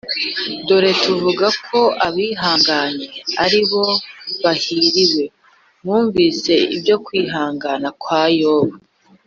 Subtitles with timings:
[0.67, 3.05] Dore tuvuga ko abihanganye
[3.43, 3.85] ari bo
[4.43, 5.23] bahiriwe
[5.83, 8.75] Mwumvise ibyo kwihangana kwa Yobu